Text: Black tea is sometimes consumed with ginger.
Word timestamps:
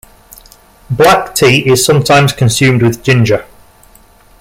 Black 0.89 1.35
tea 1.35 1.59
is 1.69 1.85
sometimes 1.85 2.33
consumed 2.33 2.81
with 2.81 3.03
ginger. 3.03 3.45